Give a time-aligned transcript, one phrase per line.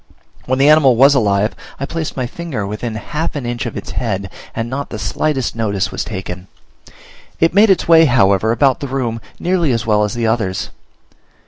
[0.47, 3.91] When the animal was alive I placed my finger within half an inch of its
[3.91, 6.47] head, and not the slightest notice was taken:
[7.39, 10.71] it made its way, however, about the room nearly as well as the others.